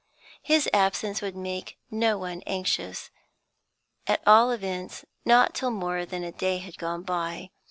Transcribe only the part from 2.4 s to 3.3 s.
anxious,